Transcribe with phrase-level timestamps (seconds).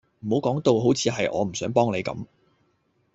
[0.21, 2.25] 唔好講到好似係我唔想幫你咁